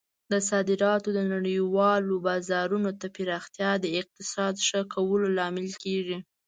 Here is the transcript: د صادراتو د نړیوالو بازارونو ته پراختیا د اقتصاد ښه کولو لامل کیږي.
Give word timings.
د 0.31 0.33
صادراتو 0.49 1.09
د 1.17 1.19
نړیوالو 1.33 2.13
بازارونو 2.27 2.91
ته 2.99 3.07
پراختیا 3.17 3.71
د 3.79 3.85
اقتصاد 4.01 4.55
ښه 4.67 4.81
کولو 4.93 5.27
لامل 5.37 5.69
کیږي. 5.83 6.17